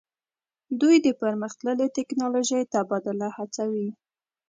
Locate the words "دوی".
0.79-0.95